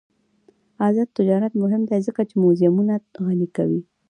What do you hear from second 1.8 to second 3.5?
دی ځکه چې موزیمونه غني